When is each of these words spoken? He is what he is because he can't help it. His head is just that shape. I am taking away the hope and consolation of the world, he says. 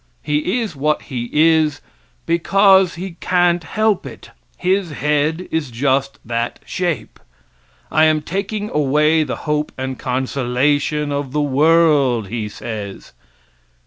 He 0.23 0.59
is 0.61 0.75
what 0.75 0.99
he 1.03 1.29
is 1.31 1.79
because 2.25 2.95
he 2.95 3.17
can't 3.19 3.63
help 3.63 4.07
it. 4.07 4.31
His 4.57 4.89
head 4.93 5.47
is 5.51 5.69
just 5.69 6.17
that 6.25 6.57
shape. 6.65 7.19
I 7.91 8.05
am 8.05 8.23
taking 8.23 8.71
away 8.71 9.21
the 9.21 9.35
hope 9.45 9.71
and 9.77 9.99
consolation 9.99 11.11
of 11.11 11.33
the 11.33 11.41
world, 11.43 12.29
he 12.29 12.49
says. 12.49 13.13